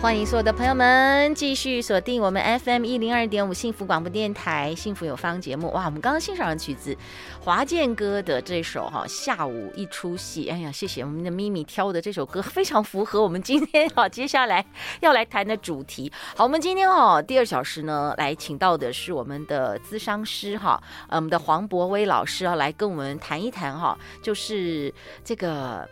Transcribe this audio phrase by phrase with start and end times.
[0.00, 5.72] 欢迎所有的朋友们继续锁定我们 FM 一零二点五幸福广播电台幸福有方节目。
[5.72, 6.96] 哇，我们刚刚欣赏的曲子，
[7.40, 10.48] 华健哥的这首哈下午一出戏。
[10.48, 14.64] 哎呀，谢谢我们的咪咪挑的这首歌，非常符合我们今天哈接下来
[15.00, 16.10] 要来谈的主题。
[16.36, 24.94] 好，我们今天哦第二小时呢来请到的是我们的咨商师哈，呃，我们的黄博威老师要来跟我们谈一谈哈，就是
[25.24, 25.86] 这个。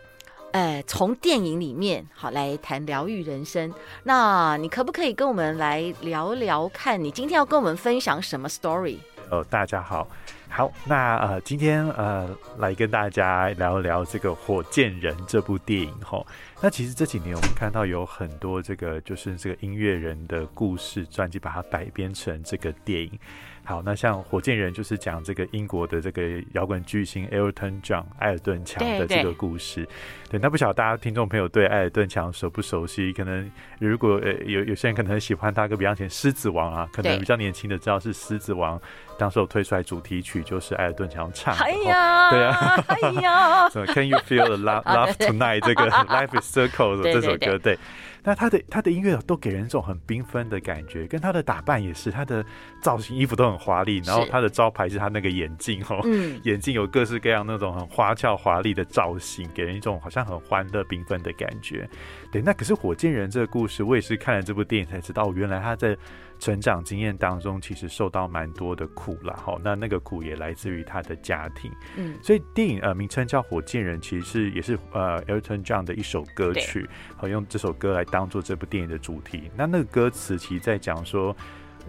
[0.51, 3.71] 呃，从电影里面好来谈疗愈人生，
[4.03, 8.97] 那你可不可以跟我们来聊聊看，你今天要跟我们分享什么 story？
[9.29, 10.07] 哦，大家好，
[10.47, 16.25] 好，那呃，今天呃来跟大家聊聊这个《火箭人》这部电影哈。
[16.61, 23.19] 那其实这几年我们看到有很多这个就是这个音乐人的故事传记，把它改编成这个电影。
[23.67, 29.83] 好，那像《火箭人》就是讲这个英国的这个摇滚巨星 Elton John 艾尔顿强的这个故事。
[29.83, 33.11] 对，对，对，那不晓得大家听众朋友对艾尔顿强熟不熟悉？
[33.11, 38.79] 可能如果呃有有些人可能很喜欢他，跟比方前《狮子王》啊，可能比较年轻的知道是《狮子王》，
[39.17, 41.63] 当时我推出来主题曲就是艾尔顿强唱的。
[41.63, 45.61] 哎呀，对啊，哎呀， Can you feel the love love tonight？
[45.65, 47.77] 这个 Life is Circle 的这首歌，对。
[48.23, 52.43] 那他的他的音乐都给人一种很缤纷的感觉，跟他的打扮也是，他的
[52.81, 61.87] 造型衣服都很华丽，然后他的招牌是他那个眼镜哦，嗯、 眼镜有各式各样那种很花俏华丽的造型，给人一种好像很欢乐缤纷的感觉。
[62.29, 65.95] 对，那可是火箭人这个故事，我也是看了这部电影才知道，原来他在。
[66.39, 69.59] 成长经验当中，其实受到蛮多的苦了哈。
[69.63, 79.49] 那那个苦也来自于他的家庭，嗯，所以电影呃名称叫《火箭人》，其实是也是呃 Elton John 的一首歌曲，好用这首歌来当做这部电影的主题。
[79.55, 81.35] 那那个歌词其实在讲说，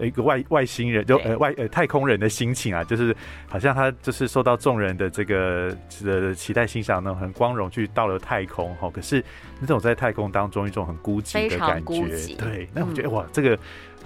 [0.00, 3.14] 一个外外星人就呃外呃太空人的心情啊，就是
[3.48, 8.91] 好像他就是受到众人的这个呃期待欣赏，那种很光荣去到了太空哈。
[8.91, 9.25] 可是
[9.60, 13.59] 那种在太空当中一种很孤寂的感觉，对，那我觉得、嗯、哇这个。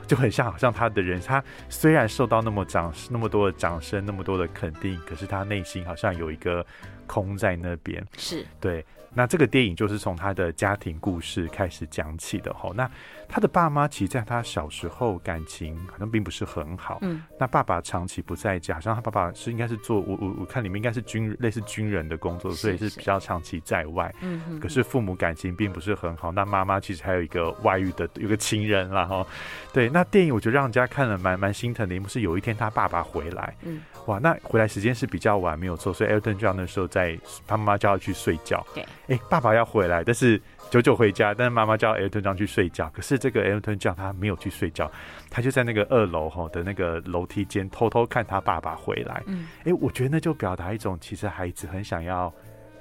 [0.04, 6.66] 就很像，好像他的人，他虽然受到那么掌那么多的掌声，那么多的肯定，可是他内心好像有一个
[7.06, 8.04] 空在那边。
[8.19, 8.84] 是对。
[9.15, 12.73] 那这个电影就是从他的家庭故事开始讲起的吼。
[12.73, 12.91] 那
[13.28, 16.99] 他的爸妈其实在他小时候感情好像并不是很好。
[17.03, 17.22] 嗯。
[17.39, 24.15] 那爸爸长期不在家，像他爸爸是应该是做我我我看里面应该是军类似军人的工作，所以是比较长期在外。
[24.21, 24.59] 嗯。
[24.61, 26.33] 可是父母感情并不是很好。
[26.33, 29.27] 那妈妈其实还有一个外遇的有个情人啦哈。
[29.72, 29.89] 对。
[29.89, 33.55] 那电影我觉得让人家看了蛮蛮心疼的一幕是有一天他爸爸回来。
[33.62, 33.83] 嗯。
[34.06, 35.93] 哇，那回来时间是比较晚，没有错。
[35.93, 38.67] 所以 Elton John 那时候在他妈妈叫他去睡觉。
[38.75, 38.84] 对。
[39.09, 40.41] 哎、欸，爸爸要回来，但是
[40.71, 42.89] 久久回家，但是妈妈叫 Elton John 去睡觉。
[42.95, 44.89] 可是这个 Elton John 他没有去睡觉，
[45.29, 49.21] 他就在那个二楼吼的那个楼梯间偷偷看他爸爸回来。
[49.27, 52.33] 嗯，哎、欸，我觉得那就表达一种其实孩子很想要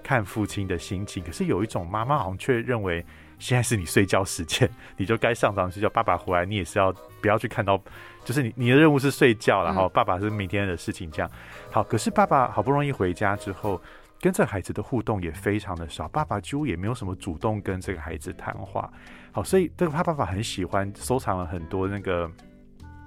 [0.04, 3.04] 看父亲的心情，可是有一种妈妈好像却认为
[3.40, 5.90] 现在是你睡觉时间，你就该上床睡觉。
[5.90, 7.82] 爸爸回来，你也是要不要去看到？
[8.24, 11.32] 就是你你的任务是睡觉，然后爸爸是明天的事情这样。
[11.72, 13.82] 好，可是爸爸好不容易回家之后。
[14.22, 18.88] 跟这个孩子的互动也非常的少，爸爸几乎也没有什么主动跟这个孩子谈话。
[19.32, 22.32] 好，所以这个他爸爸很喜欢收藏了很多那个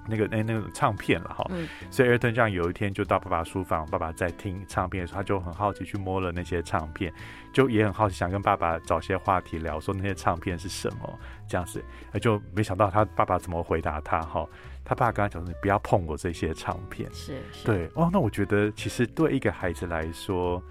[0.09, 1.45] 那个那那个唱片了哈。
[1.51, 1.69] 嗯。
[1.89, 7.13] 所以 Elton 这样有一天就到爸爸书房，爸爸在听唱片的时候，他就很好奇去摸了那些唱片，
[7.53, 11.81] 就也很好奇想跟爸爸找些话题聊，说那些唱片是什么这样子。
[12.19, 14.45] 就没想到他爸爸怎么回答他哈？
[14.83, 17.65] 他爸爸跟他讲说：“你不要碰我这些唱片。”是，是。
[17.65, 20.61] 对哦，那我觉得其实对一个孩子来说。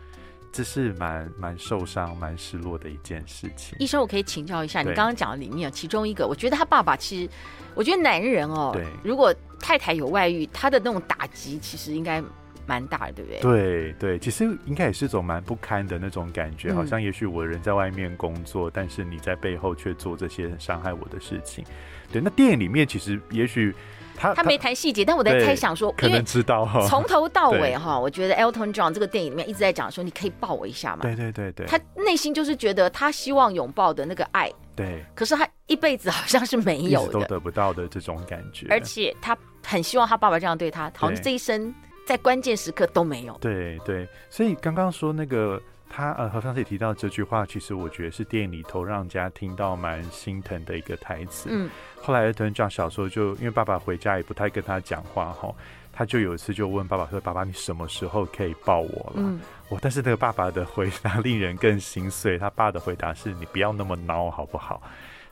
[0.54, 3.76] 这是蛮蛮受伤、蛮失落的一件事情。
[3.80, 7.30] 医生，我可以请教一下，你刚刚讲的里面有其中一个，我觉得他爸爸其实，
[7.74, 12.22] 我觉得男人哦，对，如果太太有外遇，他的那种打击其实应该
[12.68, 13.40] 蛮大的，对不对？
[13.40, 21.64] 对对，其实应该也是种蛮不堪的那种感觉，好像也许我的人在外面工作，但是你在背后却做这些伤害我的事情。
[22.12, 23.74] 对，那电影里面其实也许。
[24.16, 31.02] 他他没谈细节，但我在猜想说，可能知道哈，从头到尾哈，我觉得 Elton John 这个电影里面一直在讲说，你可以抱我一下嘛。
[31.02, 38.66] 对对对对，他内心就是觉得他希望拥抱的那个爱，对，可是他一辈子好像是没有的，都得不到的这种感觉。
[38.70, 41.74] 而且他很希望他爸爸这样对他，好像这一生
[42.06, 43.36] 在关键时刻都没有。
[43.40, 45.60] 对对，所以刚刚说那个。
[45.96, 51.48] 他呃，何方姐提到这句话，其实我觉得是电影里头让人家听到蛮心疼的一个台词。
[51.52, 51.70] 嗯，
[52.02, 55.54] 后来 Elton John 小时候就因为爸爸回家也不太跟他讲话哈，
[55.92, 64.82] 他就有一次就问爸爸说：“爸爸，你什么时候可以抱我了？”嗯，我但是那个爸爸的回答 令人更心碎，他爸的回答是：“你不要那么孬好不好？”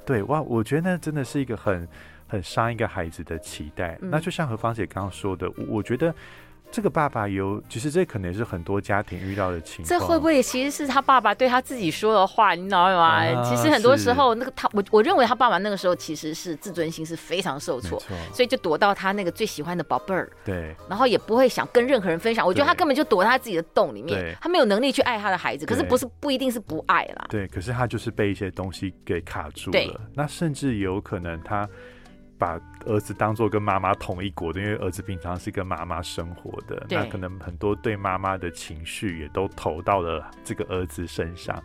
[0.06, 1.88] 对，哇，我觉得那真的是一个很
[2.29, 3.99] 很伤一个孩子的期待。
[4.00, 6.15] 嗯、那就像何芳姐刚刚说的，我觉得。
[6.72, 9.88] 这个爸爸有，其实这可能是很多家庭遇到的情况。
[9.88, 12.54] 这会不会其实是他爸爸对他自己说的话？
[12.54, 13.22] 你知道吗？
[13.22, 18.02] 啊、其实很多时候，那个他，我我认为他爸爸那个时候其实是自尊心是非常受挫，
[18.32, 20.30] 所以就躲到他那个最喜欢的宝贝儿。
[20.44, 20.74] 对。
[20.88, 22.46] 然后也不会想跟任何人分享。
[22.46, 25.66] 我觉得他根本就躲在他自己的洞里面，他没有能力去爱他的孩子。
[25.66, 27.26] 可是不是不一定是不爱啦。
[27.28, 27.46] 对。
[27.48, 30.00] 可是他就是被一些东西给卡住了。
[30.14, 31.69] 那甚至有可能他。
[32.43, 41.62] 把儿子当做跟妈妈同一国的，因为儿子平常是跟妈妈生活的，那可能很多对妈妈的情绪也都投到了这个儿子身上。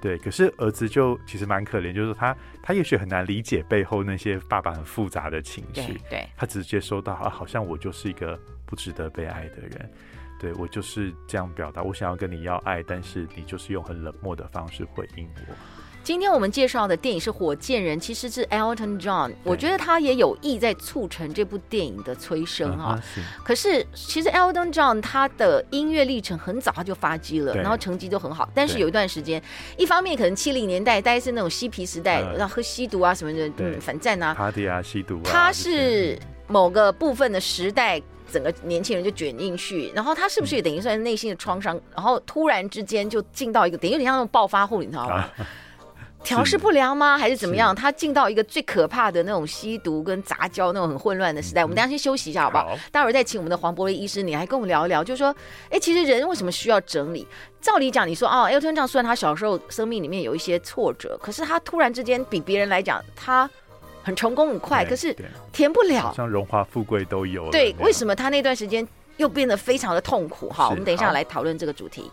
[0.00, 6.00] 对，可是儿子就其实蛮可怜，就是他他也许很难理解背后那些爸爸很复杂的情绪。
[6.08, 9.90] 对，他直接收到啊，好像我就是一个不值得被爱的人。
[10.38, 15.54] 对，我就是这样表达，我想要跟你要爱，但是你就是用很冷漠的方式回应我。
[16.04, 23.00] 今天我们介绍的电影是《火箭人》，其实是 Elton John，我觉得他也有意在促成这部电影的催生啊。
[23.44, 28.48] 可是其实 Elton John 他的音乐历程很早他就发迹了，然后成绩都很好。
[28.52, 29.40] 但是有一段时间，
[29.76, 35.24] 一方面可能七零年代大概是那种嬉皮时代，然后喝吸毒啊什么的，嗯，反战啊，Party 啊，吸毒啊。
[35.24, 36.18] 他是
[36.48, 41.80] 某个部分的时代，整个年轻人就卷进去，然后他是不是也等于算是内心的创伤？
[41.94, 45.28] 然后突然之间就进到一个，等于有点像那种暴发户，你知道吗？
[46.22, 47.18] 调试不良吗？
[47.18, 47.74] 还是怎么样？
[47.74, 51.62] 他进到一个最可怕的那种吸毒跟杂交那种很混乱的时代。
[51.62, 52.68] 嗯、我们等下先休息一下，好不好？
[52.68, 55.34] 好，待会儿再请我们的黄柏威医师，你来跟我们聊一聊，就是说，
[55.70, 57.26] 哎，其实人为什么需要整理？
[57.60, 63.48] 照理讲，你说哦，Elton John 虽然他小时候生命里面有一些挫折，可是他突然之间比别人来讲，他
[64.02, 65.14] 很成功很快，可是
[65.52, 67.50] 填不了，像荣华富贵都有。
[67.50, 68.86] 对，为什么他那段时间
[69.16, 70.48] 又变得非常的痛苦？
[70.48, 72.10] 哈，我们等一下来讨论这个主题。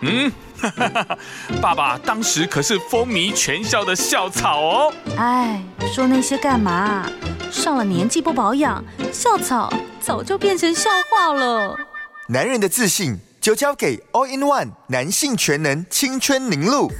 [0.00, 0.30] 嗯，
[1.60, 4.92] 爸爸当时可是风靡全校的校草哦。
[5.16, 5.62] 哎，
[5.94, 7.08] 说那些干嘛？
[7.50, 11.76] 上了年纪不保养，校草早就变成笑话了。
[12.28, 16.92] 男人的自信就交给 All in One 男性全能青春凝露。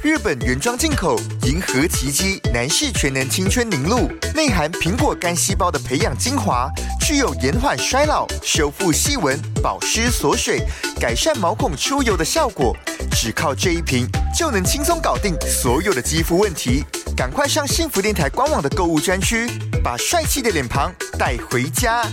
[0.00, 10.62] 日本原装进口银河奇迹男士全能青春凝露，内含苹果干细胞的培养精华，具有延缓衰老、修复细纹、保湿锁水、
[11.00, 12.76] 改善毛孔出油的效果。
[13.10, 14.06] 只靠这一瓶
[14.36, 16.84] 就能轻松搞定所有的肌肤问题。
[17.16, 19.48] 赶快上幸福电台官网的购物专区，
[19.82, 22.04] 把帅气的脸庞带回家。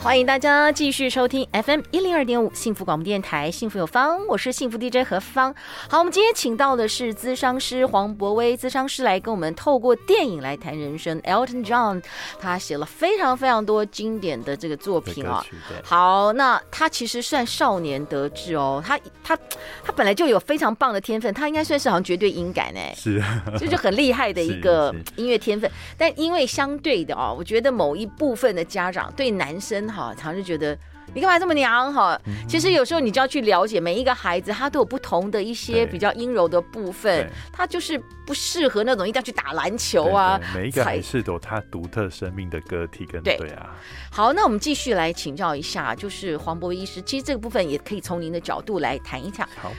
[0.00, 5.52] 欢迎大家继续收听 FM 一零二点五幸福广播电台，幸福有方，我是幸福 DJ 何芳。
[5.88, 11.20] 好，我们今天请到的是咨商师黄博威，咨商师来跟我们透过电影来谈人生。
[11.22, 12.02] Elton John
[12.38, 15.44] 他写了非常非常多经典的这个作品啊。
[15.82, 19.36] 好，那他其实算少年得志哦，他他
[19.84, 23.20] 他本来就有非常棒的天分，他应该算是好像绝对音感哎，是，
[23.58, 25.68] 这就是很厉害的一个 音乐天分。
[25.98, 29.87] 但因为相对的哦，我觉得某一部分的家长对男生。
[29.88, 30.76] 好，常就觉得
[31.14, 32.20] 你干嘛这么娘哈？
[32.48, 40.38] 其实有时候你就要去了解每一个孩子，他都有不同的一些比较阴柔的部分，他就是不适合那种一定要去打篮球啊。
[40.38, 43.74] 对对，每一个还是有他独特生命的个体跟对啊。
[44.10, 49.48] 好，那我们继续来请教一下，就是黄博医师，其实这个部分也可以从您的角度来谈一下。
[49.56, 49.72] 好，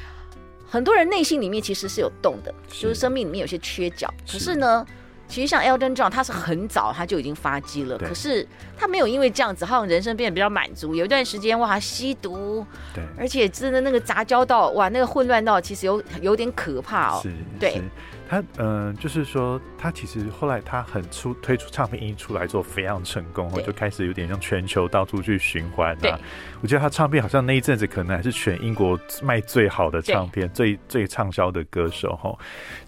[0.68, 4.86] 很多人内心里面其实是有洞的，是就是生命里面有些缺角，可是呢。
[5.30, 8.46] 其实像 Elden John，他是很早他就已经发迹了，可是
[8.76, 10.96] 他没有因为这样子，好像人生变得比较满足。
[10.96, 17.20] 有一段时间哇，他吸毒，对，而且真的那个杂交到哇，那个混乱到其实有有点可怕哦。
[17.22, 17.82] 是，对。
[18.30, 26.20] 他嗯、呃，就是说，他其实后来他很出推出唱片一出来之后非常成功，就开始有点像全球到处去循环啊。
[26.62, 32.38] 我觉得他唱片好像那一阵子可能还是全英国卖最好的唱片，最最畅销的歌手哈。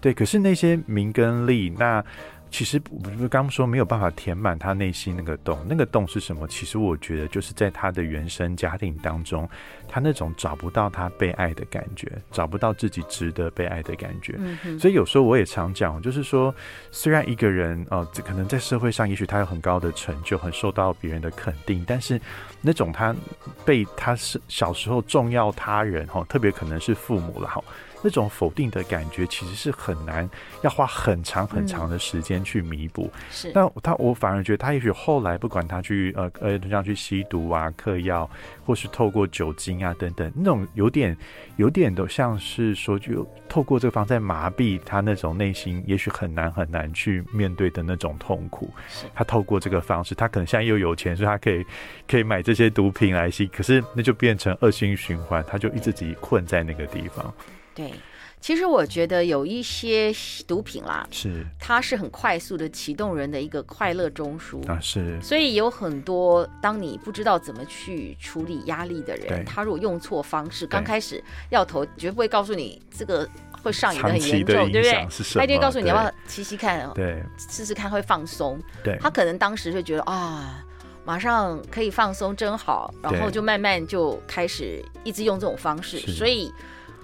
[0.00, 2.04] 对，可是那些名跟利那。
[2.52, 6.46] 其实我们刚刚说没有办法填满他内心那个洞，那个洞是什么？
[6.46, 9.48] 其实我觉得就是在他的原生家庭当中，
[9.88, 14.38] 他那种找不到他被爱的感觉，找不到自己值得被爱的感觉。
[14.78, 16.54] 所以有时候我也常讲，就是说，
[16.90, 22.20] 虽然一个人哦，这可能在社会上，也许他有很高的成就，很受到别人的肯定，但是
[22.60, 23.16] 那种他
[23.64, 27.64] 被他是小时候重要他人哈，特别可能是父母了哈。
[28.02, 30.28] 那种否定的感觉其实是很难，
[30.62, 33.10] 要花很长很长的时间去弥补。
[33.30, 38.28] 是，那他我反而觉得他也许后来不管他去呃呃这样去吸毒啊、嗑药，
[38.66, 41.16] 或是透过酒精啊等等，那种有点
[41.56, 48.68] 有点都像是说就透过这个方式在麻痹他那种内心，也许很难很难去面对的那种痛苦。
[49.14, 51.64] 他透过这个方式，他可能现在又有钱，所以他可以
[52.08, 57.32] 可以买这些毒品来吸，可是那就变成恶性循环，他就一直自己困在那个地方。
[57.74, 57.92] 对，
[58.40, 60.12] 其实我觉得有一些
[60.46, 65.18] 毒品啦，是它是很快速的启动人的一个快乐中枢啊，是。
[65.22, 73.26] 所以有很多当你不知道怎么去处理压力的人，他如果用错方式，刚开始药头绝不会告诉你这个
[73.62, 75.08] 会上瘾的很严重，对不对？
[75.34, 78.60] 他就会告诉你要不要吸吸看，对，试试看会放松。
[78.84, 80.62] 对，他可能当时就觉得啊，
[81.06, 86.52] 马上可以放松真好，然后就慢慢就开始一直用这种方式，所以。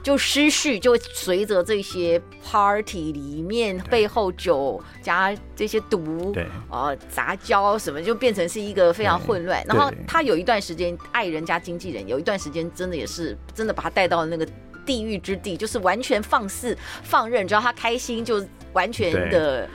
[0.02, 9.62] 就失序，就随着这些 party 里面背后酒加这些毒，对呃杂交什么，就变成是一个非常混乱。
[9.67, 14.47] 然后他有一段时间爱人加经纪人，有一段时间真的也是真的把他带到了那个
[14.87, 19.69] 地狱之地，就是完全放肆放任，只要他开心就完全的。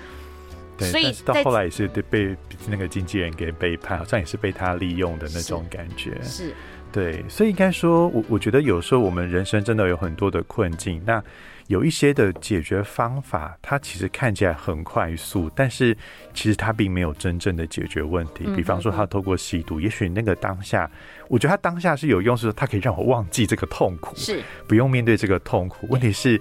[0.77, 6.17] 对，所以到后来也是被那个经纪人给背叛，好像也是被他利用的那种感觉。
[6.23, 6.53] 是。
[6.93, 11.23] 是对，所以应该说，我我觉得有时候我们人生真的有很多的困境，那
[11.67, 15.97] 有一些的解决方法，它其实看起来很快速，但是
[16.33, 18.45] 其实它并没有真正的解决问题。
[18.55, 20.89] 比方说，他透过吸毒，也许那个当下，
[21.29, 25.87] 我觉得他当下是有用，是说他可以让我忘记这个痛苦，是不用面对这个痛苦。
[25.89, 26.39] 问题是，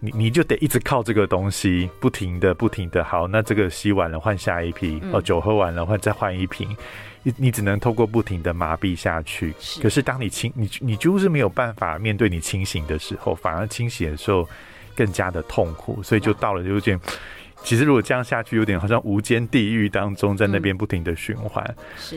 [0.00, 6.76] 你你就得一直靠这个东西，不停的不停的，好，那这个吸完了换下一批，哦，酒喝完了换再换一瓶。
[7.24, 9.80] 你你只能透过不停的麻痹下去，是。
[9.80, 14.46] 可是当你清你你就是没有办法面对你清醒的时候，反而清醒的时候
[14.94, 17.00] 更加的痛苦，所以就到了有点，
[17.62, 21.64] 其实如果这样下去，有点好像无间地狱当中，在那边不停的循环。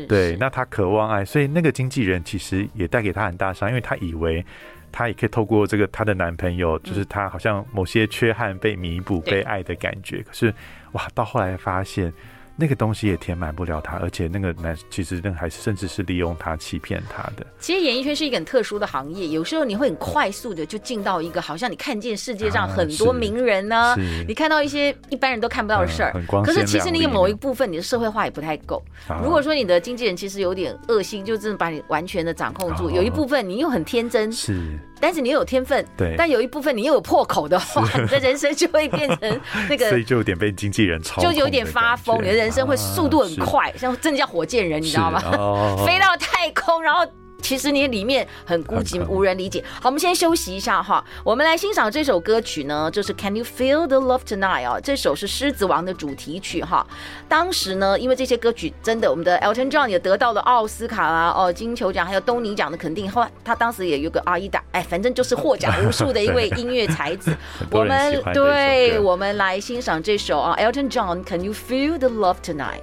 [0.10, 4.46] 对，那他渴望爱，所以那个经纪人其实也带给他很大伤，因为他以为
[4.92, 10.22] 他也可以透过这个他的男朋友，就是他好像某些缺憾被弥补、被爱的感觉。
[10.24, 10.54] 可是
[10.92, 12.12] 哇，到后来发现。
[12.60, 17.46] 那个东西也填满不了他，而且那个男其实那还是甚至是利用他、欺骗他的。
[17.60, 23.96] 其实演艺圈是一个很特殊的行业，有时候你会很快速的就进到一个，好像你看见世界上很多名人呢、啊，啊、
[24.28, 26.44] 你看到一些一般人都看不到的事儿、嗯。
[26.44, 28.84] 可是其实你有某一部分你的社会化也不太够。
[29.08, 34.32] 啊、如果说你的经纪人其实有点恶心，就真的把你完全的掌控住，啊、有一部分你又很天真。
[34.32, 34.80] 是。
[35.00, 45.22] 但是你又有天分，对，但有一部分你又有破口的话，你的 人生就会变成 那个，所以就有点被经纪人操，就有点发疯，你的人生会速度很快，像真的叫火箭人，你知道吗？
[45.38, 47.06] 哦、 飞到太空，然后。
[47.41, 49.63] 其实你里面很孤寂，无人理解。
[49.82, 56.86] 好，我们先休息一下哈，我们来欣赏这首歌曲呢，就是 Can You Feel the Love Tonight 啊，这首是《狮子王》的主题曲哈。
[57.29, 63.10] 当时呢，因为这些歌曲真的，我们的 Elton John 也得到了奥斯卡啦、哦金球奖，还有东尼奖的肯定。
[63.10, 67.36] 后来他当时也有个阿依达，哎，反正就是获奖无数的一位音乐才子。
[67.72, 72.82] 我们对，我们来欣赏这首啊，Elton John Can You Feel the Love Tonight。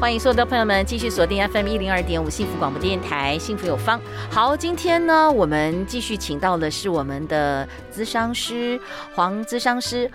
[0.00, 4.00] 欢迎所有的朋友们继续锁定 FM 一零二点五幸福广播电台，幸福有方。
[4.30, 8.80] 好，今天呢，我们继续请到的是我们的咨商师
[9.14, 10.10] 黄咨商师。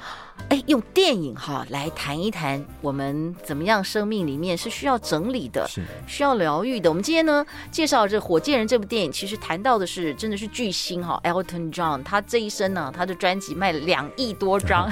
[0.47, 6.89] 哎，用电影哈来谈一谈我们怎么样生命里面是需要整理的，是需要疗愈的。
[6.89, 14.89] 我们今天呢介绍这《火箭人》这部电影，其实谈到的是真的是巨星哈，Elton John，他这一生呢，他的专辑卖了两亿多张，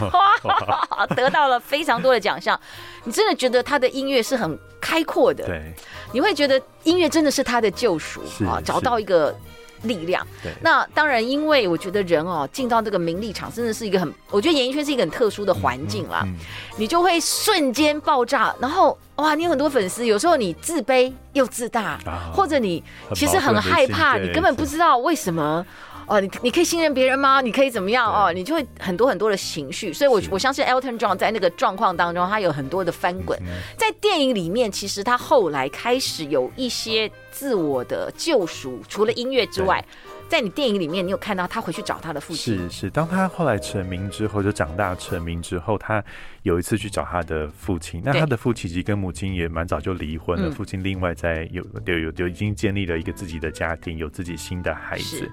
[1.15, 2.59] 得到了非常多的奖项。
[3.03, 5.73] 你真的觉得他的音乐是很开阔的，对，
[6.11, 9.35] 你会觉得音乐真的是他的救赎啊，找到一个。
[9.83, 10.25] 力量。
[10.43, 16.21] 对，那当然，因为我觉得人哦，进到这个名利场，真的是一个很，我觉得演艺圈是一个很特殊的环境啦。
[16.25, 16.45] 嗯嗯嗯、
[16.77, 25.65] 你就会瞬间爆炸，然后哇，你有很多粉丝，有时候你自卑又自大，啊、或者你其实很害怕，你根本不知道为什么。
[26.07, 27.41] 哦，你你可以信任别人吗？
[27.41, 28.11] 你可以怎么样？
[28.11, 33.37] 哦，你就会很多很多的情绪，所以我，我我相信 Elton John 在那个状况当中，他有很多的翻滚。
[33.77, 39.83] 在电影里面，其实他后来开始有一些自我的救赎，除了音乐之外。
[40.29, 42.57] 在你电影里面，你有看到他回去找他的父亲？
[42.69, 46.03] 是是，当他后来成名之后，就长大成名之后，他
[46.47, 48.01] 有一次去找他的父亲。
[48.03, 55.29] 那他的父亲其实跟母亲也蛮早就离婚了，父亲另外在有有有有已经建立了一个自己的家庭，有自己新的孩子。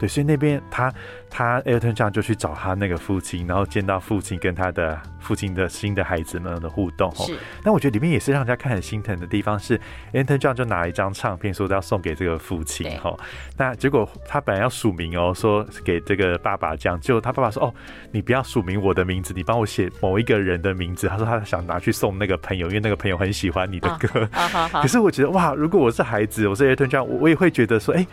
[0.00, 0.92] 对，所以那边他
[1.30, 7.14] 他 Elton John 就去找他那个父亲，然后见到父亲跟他的父亲的新的孩子们的互动。
[7.14, 7.36] 是。
[7.62, 9.78] 那我觉得里面也是让人家看很心疼的地方是
[10.12, 13.16] ，Elton John 就拿了一张唱片说要送给这个父亲哈。
[13.56, 17.74] 那结果他本来要署名哦，说给这个爸爸这样，结果他爸爸说哦，
[18.10, 21.08] 你不要署名我的名字，你帮我写某一个人的名字。
[21.08, 24.28] 他说他想拿去送那个朋友，因为那个朋友很喜欢你的歌。
[24.32, 28.06] 啊啊啊、可是我觉得哇，如果我是孩子，我是 Elton John，我我也会觉得说，哎、欸。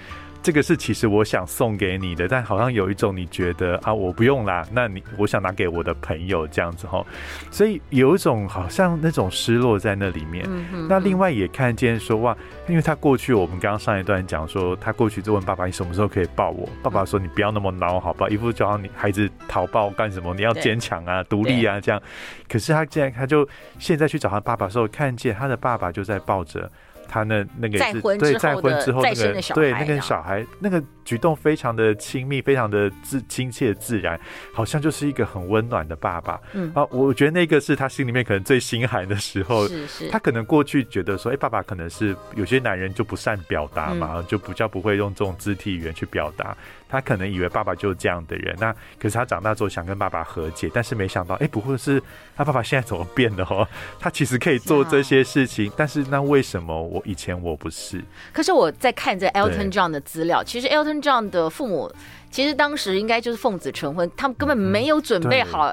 [0.44, 7.06] 这个是其实我想送给你的，但好像有一种你觉得啊，我不用啦，那你我想拿给我的朋友这样子哈，
[7.52, 10.48] 所以有一种好像那种失落在那里面。
[10.90, 12.36] 那另外也看见说哇，
[12.68, 16.68] 因为他过去我们刚刚上一段讲说，他过去就问爸爸，你什么时候可以抱我？
[16.82, 18.30] 爸爸说你不要那么孬，好不好？
[18.30, 20.34] 一副就好像你孩子讨抱干什么？
[20.34, 22.02] 你要坚强啊，独立啊这样。
[22.50, 26.70] 可是他现在他就现在去找他爸爸的时候，看见他的爸爸就在抱着。
[27.08, 34.20] 他那那个是对再婚之后那个对那个小孩那个举动非常的亲密，非常的自亲切自然，
[34.54, 36.40] 好像就是一个很温暖的爸爸。
[36.54, 39.68] 嗯啊，我觉得那个是他心里面可能最心寒的时候。
[39.68, 46.56] 是是，他可能过去觉得说，哎，爸爸可能是有些男人就不善表达嘛，就比较不会用这种肢体语言去表达。
[46.90, 52.04] 他可能以为爸爸就是这样的人，那可是他长大之后想跟爸爸和解，但是没想到，哎，不会是
[52.36, 53.66] 他爸爸现在怎么变了哦？
[53.98, 58.04] 他其实可以做这些事情，但是那为什么我以前我不是？
[58.34, 61.94] 可是我在看这 Elton John 的资料，其实 Elton John 的父母
[62.32, 65.72] 其实当时应该就是奉子成婚，他们根本没有准备好。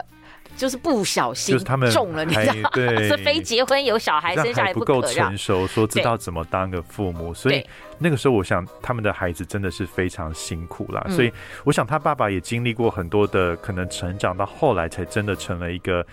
[0.56, 2.70] 就是不小心他们中了，你知道吗？
[3.06, 7.64] 是非结婚有小孩生下来不够成熟，说知道怎么当个父母，所以
[7.98, 11.06] 那个时候我想他们的孩子真的是非常辛苦啦。
[11.10, 11.32] 所以
[11.62, 16.04] 我想他爸爸也经历过很多的可能成长，到后来才真的成了一个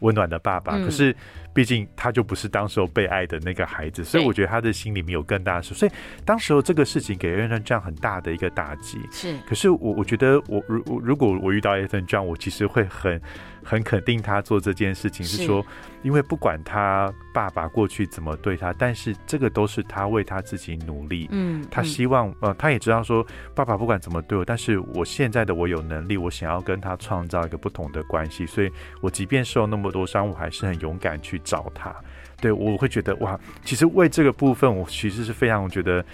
[0.00, 0.78] 温暖的爸爸。
[0.78, 1.14] 可是
[1.52, 5.74] 毕竟他就不是当时候被爱的那个孩子，所以我觉得他的心里面有更大的事。
[5.74, 5.92] 所以
[6.24, 8.98] 当时候这个事情给 Elton John 很大的一个打击。
[9.10, 13.20] 是，可是我我觉得我如如果我遇到 Elton John，我其实会很。
[13.66, 15.64] 很肯定他做这件事情是说，
[16.04, 21.26] 因为不管他爸爸过去怎么对他，但是这个都是他为他自己努力。
[21.32, 28.70] 嗯，他希望呃，他也知道说，爸爸不管怎么对我，但是我现在的我有能力，我想要跟他创造一个不同的关系，所以
[29.00, 31.92] 我即便受那么多伤，我还是很勇敢去找他。
[32.40, 36.04] 对，我会觉得哇，其实为这个部分，我其实是非常觉得。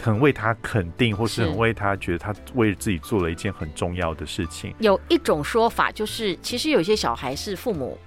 [0.00, 4.72] 很为他肯定，或是很为他觉得他为自己做了一件很重要的事情。
[4.78, 7.98] 有一种说法就是，其实有些小孩是父母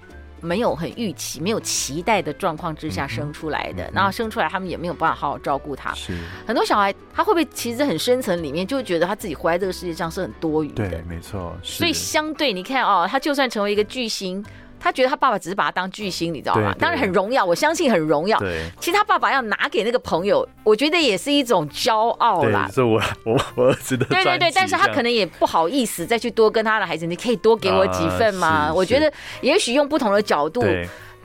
[0.42, 5.94] 没有很预期、没有期待的状况之下生出来的，嗯、然后生出来他们也没有办法好好照顾他。
[5.94, 6.12] 是
[6.46, 10.88] 很多小孩，他会不会其实很深层里面就会觉得他自己活在这个世界上是很多余的？
[10.88, 11.56] 对，没错。
[11.62, 14.44] 所以相对你看哦，他就算成为一个巨星。
[14.82, 16.74] 他觉得他爸爸只是把他当巨星，你知道吗？
[16.78, 18.36] 当然很荣耀，我相信很荣耀。
[18.40, 22.68] 对，其实他爸爸要拿给那个朋友，我觉得也是一种骄傲啦。
[22.72, 24.04] 是我 我我儿子的。
[24.06, 28.48] 对对对，但是他可能也不好意思再去多跟他的孩子，你可以多给我几份吗？
[28.48, 30.64] 啊、我觉得也许用不同的角度。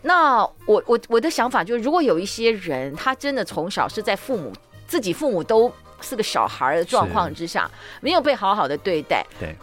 [0.04, 4.54] 那我我我的想法就是，如果有一些人，他真的从小是在父母
[4.86, 9.26] 自己父母都是个小孩的状况之下，没有被好好的对待。
[9.40, 9.56] 对。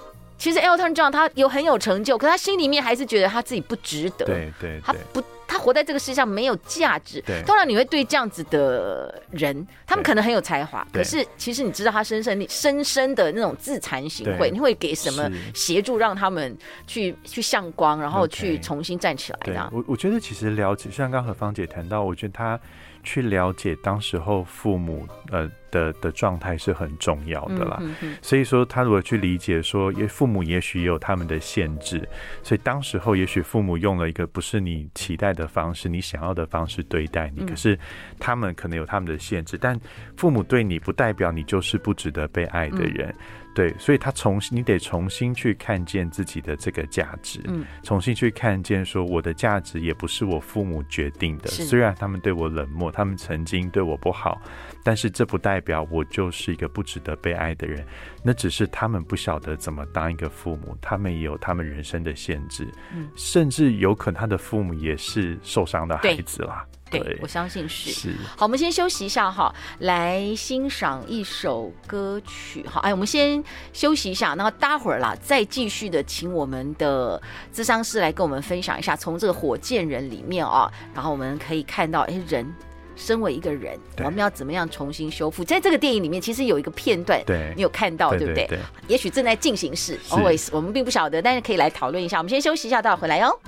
[0.45, 4.27] 其实 Elton John 他有很有成就，可他心里面还是觉得他自己不值得。
[4.27, 7.19] 对对，他不，他活在这个世界上没有价值。
[7.23, 16.55] 对，当然你会对这样子的人，他们可能很有才华，可是其实你知道他深深的深深的那种自残行为，你会给什么协助让他们
[16.87, 19.39] 去去向光，然后去重新站起来？
[19.45, 19.71] 这样。
[19.73, 22.61] 我我觉得其实了解，像刚和芳姐谈到，我觉得他。
[23.05, 27.81] 去了解当时候父母呃的的状态是很重要的啦，
[28.23, 32.09] 所以说他如果去理解说，也父母也许也有他们的限制，
[32.43, 37.79] 所以当时候也许父母用了一个不是你期待的方式，你想要的方式对待你，可是
[38.19, 39.79] 他们可能有他们的限制，但
[40.17, 43.15] 父母对你不代表你就是不值得被爱的人。
[43.55, 51.49] 对，所以他重新，你得重新去看见自己的这个价值，嗯，重新去看见说我的价值也不是我父母决定的。
[51.49, 54.43] 虽然他们对我冷漠，他们曾经对我不好，
[54.85, 57.85] 但是这不代表我就是一个不值得被爱的人。
[58.23, 66.65] 那只是他们不晓得怎么当一个父母，他们也有他们人生的限制，嗯，甚至有可能他的父母也是受伤的孩子啦。
[66.91, 67.91] 对，我相信是。
[67.91, 68.15] 是。
[68.37, 72.65] 好，我们先休息一下哈，来欣赏一首歌曲。
[72.69, 73.43] 好，哎，我们先
[73.73, 77.21] 休息一下，然后待会儿啦，再继续的请我们的
[77.53, 82.47] 智商师来跟我们分享一下，从这个火箭人里面啊，然后我们可以看到，哎，人
[82.97, 85.45] 身为一个人，我们要怎么样重新修复？
[85.45, 88.47] 在这个电影里面，其实有一个片段，对，你有看到，对不对？
[88.47, 88.59] 对。
[88.87, 92.19] 也许正在进行式，always，我们并不晓得，但是可以来讨论一下。
[92.19, 93.41] 我们先休息一下，待会回来哟。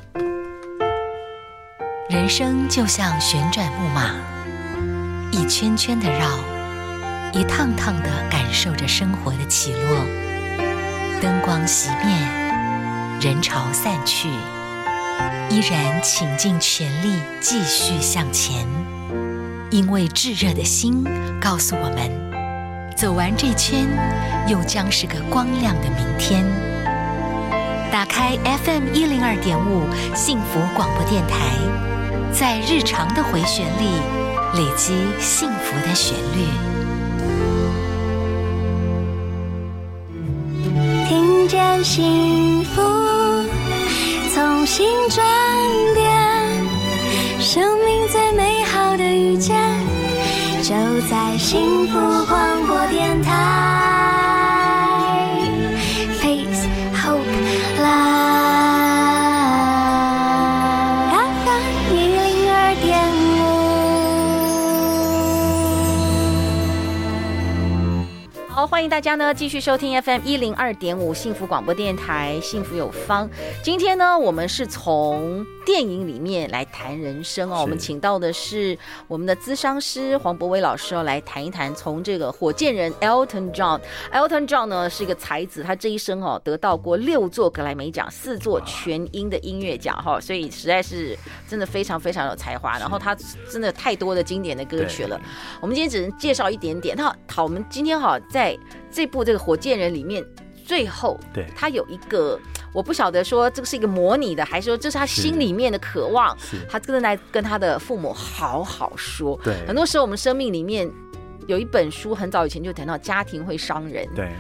[2.09, 4.15] 人生就像旋转木马，
[5.33, 6.29] 一圈圈的绕，
[7.33, 10.07] 一趟趟的感受着生活的起落。
[11.21, 12.15] 灯光熄灭，
[13.21, 14.29] 人潮散去，
[15.51, 18.67] 依然倾尽全力继续向前，
[19.71, 21.05] 因为炙热的心
[21.41, 22.11] 告诉我们，
[22.97, 23.87] 走完这圈，
[24.47, 26.45] 又将是个光亮的明天。
[27.91, 29.83] 打开 FM 一零二点五
[30.15, 31.57] 幸福广播电台，
[32.33, 33.91] 在日常的回旋里
[34.55, 36.47] 累积幸福的旋律，
[41.09, 42.83] 听见幸福
[44.35, 45.25] 从心转
[45.95, 46.36] 变，
[47.49, 49.57] 生命最美好的遇见
[50.65, 50.75] 就
[51.09, 53.31] 在幸福广播电台。
[56.21, 57.21] Face Hope
[57.79, 57.89] l i
[61.13, 61.49] v e f
[61.95, 62.85] 一零二点
[68.49, 68.51] 五。
[68.53, 73.31] 好欢迎大家呢继续收听 FM 一零二点五幸福广播电台，幸福有方。
[73.63, 77.61] 今天呢，我们是从电影里面来谈人生哦。
[77.61, 83.81] 我们请到的是我们的咨商师黄博威老师哦，来谈一谈从这个火箭人 Elton John。
[84.13, 92.79] Elton John 呢是一个才子，他这一生哦得到过六座格莱美奖，四座全英的音乐奖哈，所以实在是真的非常非常有才华。
[92.79, 93.15] 然后他
[93.51, 95.21] 真的太多的经典的歌曲了。
[95.61, 96.97] 我们今天只能介绍一点点。
[96.97, 98.57] 那好，我们今天哈在。
[98.89, 100.25] 这部这个火箭人里面，
[100.65, 102.41] 最后对他有一个，
[102.77, 106.37] 我不晓得说这个是一个模拟的，还是说这是他心里面的渴望，
[106.69, 109.41] 他正在跟他的父母好好说。
[109.43, 110.87] 对，很多时候我们生命里面
[111.47, 114.07] 有一本书，很早以前就谈到家庭会伤人。
[114.15, 114.31] 对，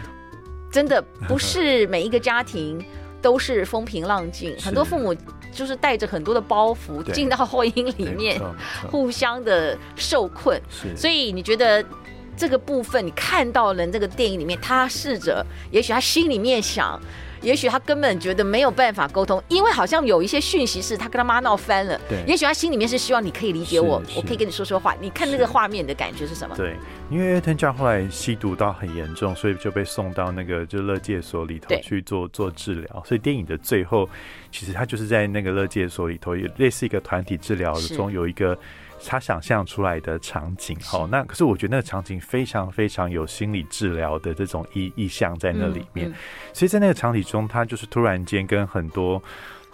[0.70, 2.84] 真的不是每一个家庭
[3.22, 5.16] 都是风平浪静， 很多父母
[5.50, 8.38] 就是带着很多的包袱进到婚姻里面，
[8.90, 10.60] 互相的受困。
[10.94, 11.82] 所以你觉得？
[12.38, 17.00] 这个部分你看到了，这个电影里面，他试着，也许他心里面想，
[17.46, 21.96] 也许他根本觉得没有办法沟通，因为好像有一些讯息是他跟他妈闹翻了。
[22.08, 24.96] 对，也许他心里面是希望你可以理解我，我可以跟你说说话。
[25.00, 26.56] 你看那个画面的感觉是什么？
[26.56, 26.74] 对，
[27.08, 33.00] 因为 Elton John 后来吸毒到很严重，所以就被送到那个就乐戒所里头去做做治疗。
[33.06, 34.08] 所以电影的最后，
[34.50, 38.58] 其实他就是在那个乐戒所里头，也类似一个团体治疗中有一个。
[39.06, 46.12] 他想象出来的场景，好，那可是我觉得那个场景非常非常有心理治疗的这种意意向在那里面。
[46.52, 49.22] 所以在那个场景中，他就是突然间跟很多，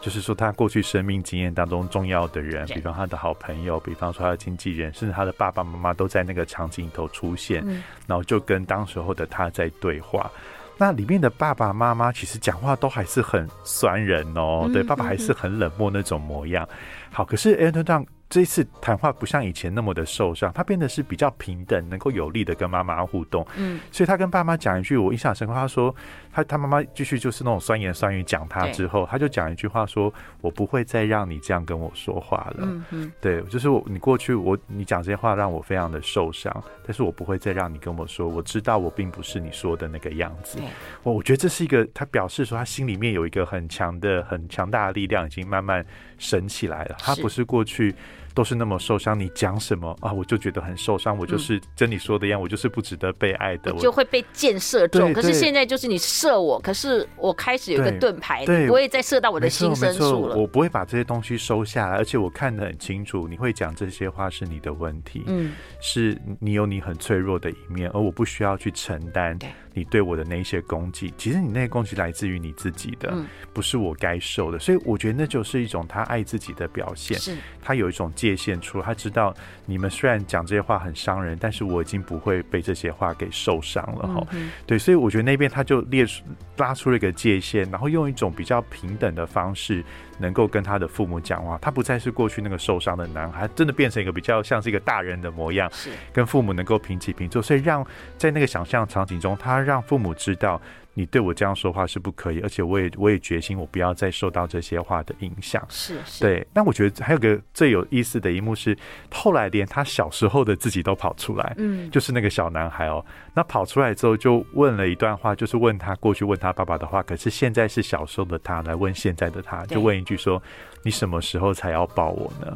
[0.00, 7.64] 就是说他过去生命经验当中重要的人，比方他的好朋友，比方说他的经纪人，甚至他的爸爸妈妈都在那个场景里头出现，
[8.06, 10.30] 然后就跟当时候的他在对话。
[10.78, 16.68] 那里面的爸爸妈妈其实讲话都还是很酸人哦，对，爸爸还是很冷漠那种模样。
[17.12, 23.46] 好，可是 John 这一次谈话不像以前那么的受伤，他变得是比较平等，能够有力的跟妈妈互动。
[23.58, 25.52] 嗯，所以他跟爸妈讲一句，我印象深刻。
[25.52, 25.94] 他说
[26.32, 40.58] 他他妈妈继续就是那种酸言酸语讲他之后，他就讲一句话说：“我不会再让你这样跟我说话了。”嗯嗯，对，就是我你过去我你讲这些话让我非常的受伤，但是我不会再让你跟我说，我知道我并不是你说的那个样子。
[41.02, 45.84] 我我觉得这是一个他表示说他心里面有一个很强的很强大的力量，已经慢慢
[46.16, 46.96] 升起来了。
[46.98, 47.94] 他不是过去。
[48.34, 50.12] 都是那么受伤，你讲什么啊？
[50.12, 51.16] 我就觉得很受伤。
[51.16, 55.12] 我就是跟你说的一样，嗯、我就是不值得被爱的，我就会被箭射中。
[55.12, 60.36] 可是现在就是你射我，可是我开始有个盾牌，你不会再射到我的心深处了。
[60.36, 69.38] 我不会把这些东西收下来，而且我看得很清楚，你会讲这些话是你的问题，嗯，是你有你很脆弱的一面，而我不需要去承担。
[69.74, 73.10] 你对我的那些攻击，其实你那些攻击来自于你自己的，
[73.54, 74.58] 不是我该受的。
[74.58, 77.18] 所以我觉得那就是一种他爱自己的表现。
[77.18, 79.34] 是，他有一种界限出来，他知道
[79.66, 84.26] 你们虽然讲这些话很伤人，但是我已经不会被这些话给受伤了哈。
[84.64, 86.22] 对，所以我觉得那边他就列出
[86.56, 89.84] 拉出了一个界限，然后用一种比较平等的方式。
[90.18, 95.68] 能够跟他的父母讲话，他不再是过去那个受伤的男孩，真的变成一个比较像是一个大人的模样，
[96.12, 97.84] 跟父母能够平起平坐，所以让
[98.16, 100.60] 在那个想象场景中，他让父母知道。
[100.94, 105.64] 你对我这样说话是不可以，而且我也我也决心，我不要再受到这些话的影响。
[105.70, 106.46] 是，是，对。
[106.52, 108.76] 那我觉得还有个最有意思的一幕是，
[109.10, 113.02] 后来连他小时候的自己都跑出来，嗯，就是那个小男孩哦。
[113.32, 120.42] 那跑出来之后，就问了一段话，就是问他过去问他爸爸的话，可是现在是小时候的他来问现在的他，就问一句说
[120.84, 122.54] ：“你什么时候才要抱我呢？”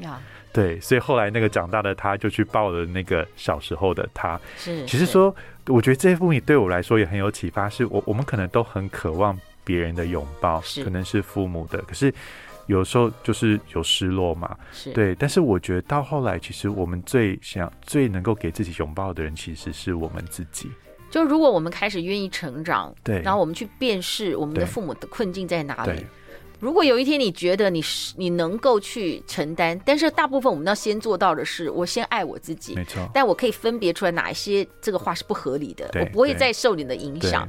[0.52, 4.38] 对，所以后来那个长大的他就去抱了那个小时候的他。
[4.58, 5.34] 是，其实说。
[5.66, 12.12] 我觉得这部电影对我来说也很有启发，是我我们可能都很渴望别人的拥抱，可能是父母的，可是
[12.66, 15.14] 有时候就是有失落嘛，是对。
[15.16, 20.70] 但是我觉得到后来，其实我们最想、最能够给自己拥抱的人，其实是我们自己。
[21.10, 26.04] 就如果我们开始愿意成长，对，然后我们去辨识我们的父母的困境在哪里。
[26.60, 33.08] 对，如果有一天你觉得你是你能够去承担，但是大部分我们要先做到的是，我先爱我自己，没错。
[33.12, 37.48] 但我可以分别出来哪一些这个话是不合理的，我不会再受你的影响。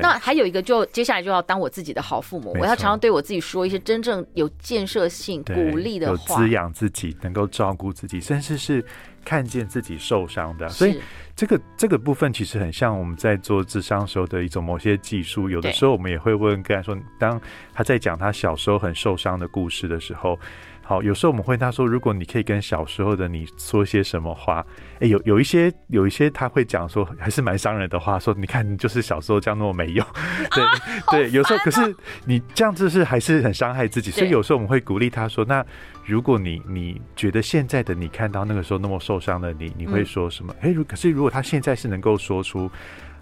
[0.00, 8.82] 那还有一个，就接下来就要当我自己的好父母，我要常常对我自己说一些真正有建设性、鼓励的话，有滋养自己，能够照顾自己，甚至是
[9.24, 10.68] 看见自己受伤的。
[10.68, 11.00] 所以
[11.34, 15.48] 这个这个部分其实很像我们在做智商时候的一种某些技术。
[15.48, 17.40] 有的时候我们也会问个案说，当
[17.72, 20.38] 他在讲他小时候很受伤的故事的时候。
[20.84, 24.64] 好，有时候我们会他说，如果你可以跟小时候的你说些什么话，
[24.94, 30.04] 哎、欸，有有一些有一些他会讲说，还是蛮伤人的话，说你看你就是小时候这样那么没用，
[30.52, 30.70] 对、啊、
[31.10, 35.64] 对，有时候可是你这样子是还是很伤害自己，所以有时候我们会鼓励他说，那
[36.04, 40.52] 如果你你觉得现在的你看到那个时候那么受伤的你，你会说什么？
[40.60, 42.70] 哎、嗯，如、欸、可是如果他现在是能够说出。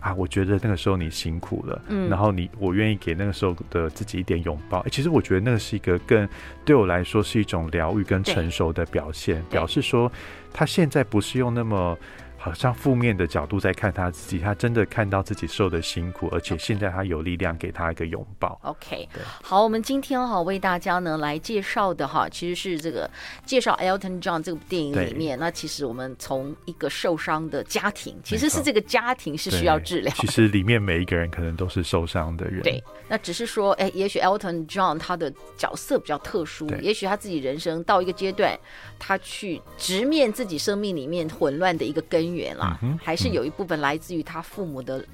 [0.01, 4.81] 啊，我觉得那个时候你辛苦了，嗯，然后你我愿意给那个时候的自己一点拥抱。
[4.81, 6.29] 哎，其实我觉得那个是一个更
[6.65, 10.11] 对我来说是一种疗愈跟成熟的表现，表示说
[10.53, 11.97] 他现在不是用那么。
[12.43, 18.59] 好像负面的角度在看他自己，他真的看到自己受的辛苦，而且现在他有力量给他一个拥抱。
[18.65, 19.07] OK，
[19.43, 23.09] 好，我们今天哈为大家呢来介绍的哈，其实是这个
[23.45, 30.11] 介绍 Elton John 这部电影里面，那其实我们从一个受伤的家庭，其实是这个家庭是需要治疗。
[30.17, 32.63] 其实里面每一个人可能都是受伤的人。
[32.63, 38.59] 对，那只是说，哎，也许 Elton John 他的角色比较特殊，也许他自己人生到一个阶段，
[38.99, 42.41] 他去直面自己生命里面混乱的一个根源。
[42.41, 45.05] 源啦，还是有一部分来自于他父母的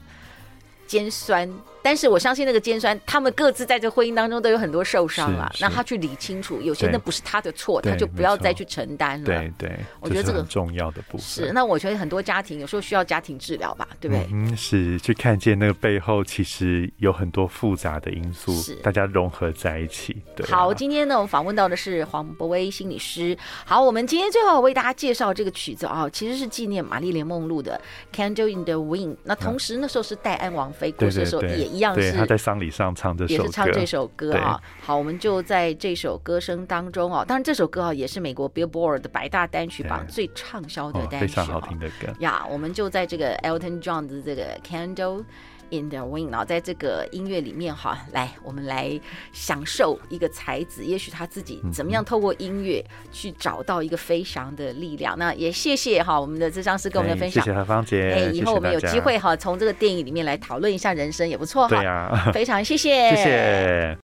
[0.87, 1.51] 尖酸。
[1.83, 5.49] 但是我相信那个尖酸，他们各自在这婚姻当中都有很多受伤了。
[5.61, 9.27] 那他去理清楚，有些那不是他的错，他就不要再去承担了。
[9.27, 11.53] 对对，我觉得这个很重要的部分是。
[11.53, 14.27] 那我觉得很多家庭有时候需要家庭治疗吧，对不对？
[14.33, 20.21] 嗯，是去看见那个背后其实有很多复杂的因素，是大家融合在一起。
[20.35, 23.39] 对，好，今天呢，我们访问到的是黄博威心理师。
[23.65, 27.81] 好，我们今天最后为大家介绍这个曲子啊，其实是纪念玛丽莲梦露的
[28.17, 29.13] 《Candle in the Wind》。
[29.23, 34.61] 那同时那时候是戴安王妃过世的时候，也一样是他在丧礼上唱这首歌，也是唱这首歌啊。
[34.81, 37.25] 好，我们就在这首歌声当中哦。
[37.27, 42.47] 当然，这首歌啊也是美国 Billboard 的百大单曲榜最畅销的单曲，非常好听的歌呀。
[42.51, 45.25] 我们就在这个 Elton John 的这个 Candle
[45.71, 48.99] in the Wind，然后在这个音乐里面哈，来我们来
[49.33, 55.17] 享受一个才子，也许他自己怎么样透过音乐去找到一个飞翔的力量。
[55.19, 58.13] 那也谢谢哈我们的智商师跟我们的分享，谢谢何芳姐。
[58.13, 61.77] 哎，以后我们有机会哈从这个电影里面来讨论一下人生也不错哈。
[61.77, 63.95] 对呀，非常谢谢，谢谢。